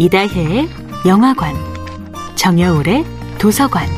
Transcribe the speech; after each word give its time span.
이다혜의 0.00 0.68
영화관, 1.06 1.56
정여울의 2.36 3.04
도서관. 3.36 3.88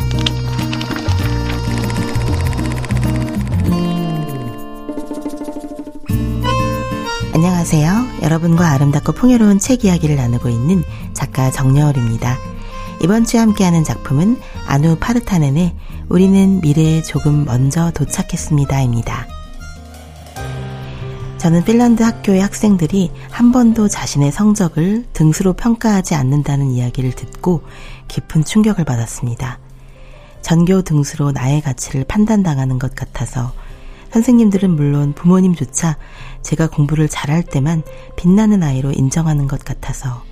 안녕하세요. 7.34 7.92
여러분과 8.22 8.70
아름답고 8.70 9.12
풍요로운 9.12 9.58
책 9.58 9.84
이야기를 9.84 10.16
나누고 10.16 10.48
있는 10.48 10.82
작가 11.12 11.50
정여울입니다. 11.50 12.38
이번 13.02 13.26
주에 13.26 13.40
함께하는 13.40 13.84
작품은 13.84 14.38
아누 14.66 14.96
파르타넨의 14.96 15.74
우리는 16.08 16.62
미래에 16.62 17.02
조금 17.02 17.44
먼저 17.44 17.90
도착했습니다입니다. 17.90 19.29
저는 21.40 21.64
핀란드 21.64 22.02
학교의 22.02 22.42
학생들이 22.42 23.10
한 23.30 23.50
번도 23.50 23.88
자신의 23.88 24.30
성적을 24.30 25.06
등수로 25.14 25.54
평가하지 25.54 26.14
않는다는 26.14 26.70
이야기를 26.70 27.12
듣고 27.12 27.62
깊은 28.08 28.44
충격을 28.44 28.84
받았습니다. 28.84 29.58
전교 30.42 30.82
등수로 30.82 31.32
나의 31.32 31.62
가치를 31.62 32.04
판단당하는 32.04 32.78
것 32.78 32.94
같아서 32.94 33.54
선생님들은 34.12 34.68
물론 34.76 35.14
부모님조차 35.14 35.96
제가 36.42 36.68
공부를 36.68 37.08
잘할 37.08 37.42
때만 37.42 37.84
빛나는 38.16 38.62
아이로 38.62 38.92
인정하는 38.92 39.48
것 39.48 39.64
같아서 39.64 40.22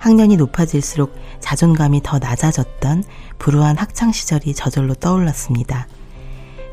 학년이 0.00 0.36
높아질수록 0.36 1.14
자존감이 1.38 2.00
더 2.02 2.18
낮아졌던 2.18 3.04
불우한 3.38 3.78
학창시절이 3.78 4.54
저절로 4.54 4.94
떠올랐습니다. 4.94 5.86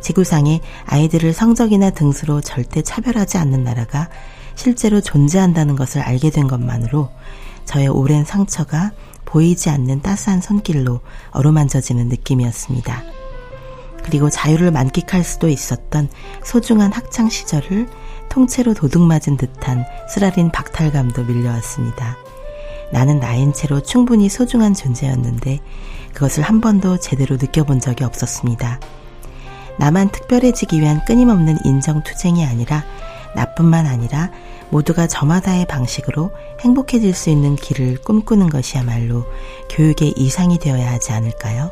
지구상에 0.01 0.61
아이들을 0.85 1.33
성적이나 1.33 1.89
등수로 1.91 2.41
절대 2.41 2.81
차별하지 2.81 3.37
않는 3.37 3.63
나라가 3.63 4.09
실제로 4.55 5.01
존재한다는 5.01 5.75
것을 5.75 6.01
알게 6.01 6.29
된 6.31 6.47
것만으로 6.47 7.09
저의 7.65 7.87
오랜 7.87 8.25
상처가 8.25 8.91
보이지 9.25 9.69
않는 9.69 10.01
따스한 10.01 10.41
손길로 10.41 11.01
어루만져지는 11.31 12.07
느낌이었습니다. 12.07 13.03
그리고 14.03 14.29
자유를 14.29 14.71
만끽할 14.71 15.23
수도 15.23 15.49
있었던 15.49 16.07
소중한 16.43 16.93
학창 16.93 17.29
시절을 17.29 17.87
통째로 18.29 18.73
도둑맞은 18.73 19.35
듯한 19.37 19.85
쓰라린 20.09 20.49
박탈감도 20.51 21.25
밀려왔습니다. 21.25 22.15
나는 22.91 23.19
나인 23.19 23.51
채로 23.51 23.83
충분히 23.83 24.29
소중한 24.29 24.73
존재였는데 24.73 25.59
그것을 26.13 26.43
한 26.43 26.61
번도 26.61 26.99
제대로 26.99 27.35
느껴본 27.35 27.81
적이 27.81 28.05
없었습니다. 28.05 28.79
나만 29.77 30.09
특별해지기 30.09 30.81
위한 30.81 31.03
끊임없는 31.05 31.57
인정 31.63 32.03
투쟁이 32.03 32.45
아니라 32.45 32.83
나뿐만 33.35 33.85
아니라 33.85 34.31
모두가 34.69 35.07
저마다의 35.07 35.65
방식으로 35.67 36.31
행복해질 36.61 37.13
수 37.13 37.29
있는 37.29 37.55
길을 37.55 37.99
꿈꾸는 38.03 38.49
것이야말로 38.49 39.25
교육의 39.69 40.13
이상이 40.17 40.59
되어야 40.59 40.91
하지 40.91 41.11
않을까요? 41.11 41.71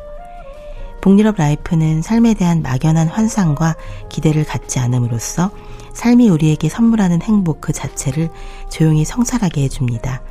북유럽 1.02 1.36
라이프는 1.38 2.02
삶에 2.02 2.34
대한 2.34 2.62
막연한 2.62 3.08
환상과 3.08 3.76
기대를 4.10 4.44
갖지 4.44 4.80
않음으로써 4.80 5.52
삶이 5.94 6.30
우리에게 6.30 6.68
선물하는 6.68 7.22
행복 7.22 7.62
그 7.62 7.74
자체를 7.74 8.30
조용히 8.70 9.06
성찰하게 9.06 9.64
해줍니다. 9.64 10.22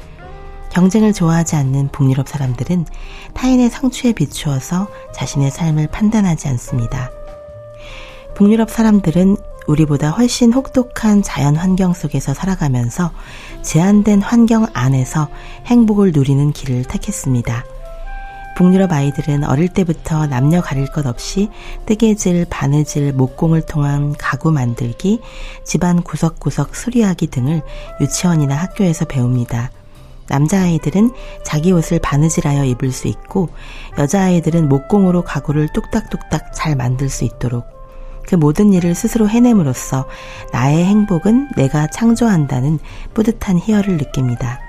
경쟁을 0.70 1.12
좋아하지 1.12 1.54
않는 1.56 1.90
북유럽 1.92 2.28
사람들은 2.28 2.86
타인의 3.34 3.70
성취에 3.70 4.12
비추어서 4.12 4.88
자신의 5.14 5.52
삶을 5.52 5.86
판단하지 5.88 6.48
않습니다. 6.48 7.10
북유럽 8.34 8.68
사람들은 8.68 9.36
우리보다 9.66 10.10
훨씬 10.10 10.52
혹독한 10.52 11.22
자연 11.22 11.56
환경 11.56 11.92
속에서 11.92 12.34
살아가면서 12.34 13.12
제한된 13.62 14.20
환경 14.20 14.66
안에서 14.74 15.28
행복을 15.66 16.12
누리는 16.12 16.52
길을 16.52 16.84
택했습니다. 16.84 17.64
북유럽 18.56 18.92
아이들은 18.92 19.44
어릴 19.44 19.68
때부터 19.68 20.26
남녀 20.26 20.60
가릴 20.60 20.86
것 20.86 21.06
없이 21.06 21.48
뜨개질, 21.86 22.46
바느질, 22.50 23.12
목공을 23.12 23.62
통한 23.62 24.14
가구 24.16 24.52
만들기, 24.52 25.20
집안 25.64 26.02
구석구석 26.02 26.76
수리하기 26.76 27.28
등을 27.28 27.62
유치원이나 28.00 28.54
학교에서 28.54 29.06
배웁니다. 29.06 29.70
남자아이들은 30.28 31.10
자기 31.42 31.72
옷을 31.72 31.98
바느질하여 31.98 32.64
입을 32.64 32.92
수 32.92 33.08
있고, 33.08 33.48
여자아이들은 33.98 34.68
목공으로 34.68 35.22
가구를 35.22 35.68
뚝딱뚝딱 35.72 36.54
잘 36.54 36.76
만들 36.76 37.08
수 37.08 37.24
있도록 37.24 37.74
그 38.26 38.34
모든 38.34 38.72
일을 38.72 38.94
스스로 38.94 39.28
해냄으로써 39.28 40.06
나의 40.52 40.84
행복은 40.84 41.50
내가 41.56 41.86
창조한다는 41.88 42.78
뿌듯한 43.14 43.58
희열을 43.58 43.96
느낍니다. 43.96 44.60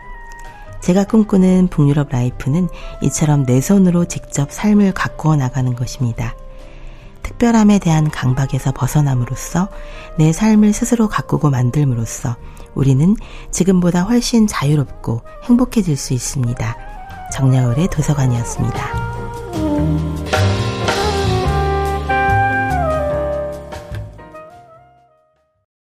제가 0.81 1.05
꿈꾸는 1.05 1.69
북유럽 1.69 2.09
라이프는 2.11 2.69
이처럼 3.01 3.45
내 3.45 3.59
손으로 3.59 4.05
직접 4.05 4.51
삶을 4.51 4.93
가꾸어 4.93 5.35
나가는 5.35 5.75
것입니다. 5.75 6.35
특별함에 7.23 7.79
대한 7.79 8.11
강박에서 8.11 8.71
벗어남으로써 8.71 9.69
내 10.17 10.31
삶을 10.31 10.73
스스로 10.73 11.07
가꾸고 11.07 11.49
만들므로써 11.49 12.35
우리는 12.75 13.15
지금보다 13.49 14.03
훨씬 14.03 14.45
자유롭고 14.45 15.21
행복해질 15.45 15.97
수 15.97 16.13
있습니다. 16.13 16.77
정야울의 17.33 17.87
도서관이었습니다. 17.87 20.14